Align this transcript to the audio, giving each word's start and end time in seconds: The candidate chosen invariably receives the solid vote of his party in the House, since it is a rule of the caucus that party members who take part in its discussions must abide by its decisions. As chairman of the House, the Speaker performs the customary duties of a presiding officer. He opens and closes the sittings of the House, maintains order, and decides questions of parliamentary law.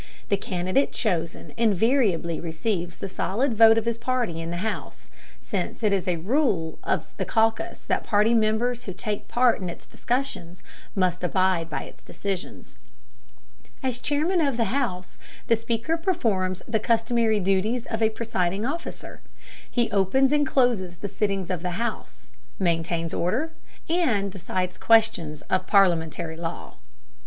The 0.29 0.35
candidate 0.35 0.93
chosen 0.93 1.53
invariably 1.57 2.39
receives 2.39 2.97
the 2.97 3.07
solid 3.07 3.53
vote 3.53 3.77
of 3.77 3.85
his 3.85 3.99
party 3.99 4.41
in 4.41 4.49
the 4.49 4.57
House, 4.65 5.11
since 5.43 5.83
it 5.83 5.93
is 5.93 6.07
a 6.07 6.15
rule 6.15 6.79
of 6.83 7.13
the 7.17 7.23
caucus 7.23 7.85
that 7.85 8.03
party 8.03 8.33
members 8.33 8.85
who 8.85 8.93
take 8.93 9.27
part 9.27 9.61
in 9.61 9.69
its 9.69 9.85
discussions 9.85 10.63
must 10.95 11.23
abide 11.23 11.69
by 11.69 11.83
its 11.83 12.01
decisions. 12.01 12.79
As 13.83 13.99
chairman 13.99 14.41
of 14.41 14.57
the 14.57 14.73
House, 14.79 15.19
the 15.45 15.55
Speaker 15.55 15.97
performs 15.97 16.63
the 16.67 16.79
customary 16.79 17.39
duties 17.39 17.85
of 17.85 18.01
a 18.01 18.09
presiding 18.09 18.65
officer. 18.65 19.21
He 19.69 19.91
opens 19.91 20.31
and 20.31 20.47
closes 20.47 20.95
the 20.97 21.09
sittings 21.09 21.51
of 21.51 21.61
the 21.61 21.77
House, 21.77 22.29
maintains 22.57 23.13
order, 23.13 23.51
and 23.87 24.31
decides 24.31 24.79
questions 24.79 25.43
of 25.43 25.67
parliamentary 25.67 26.37
law. 26.37 26.77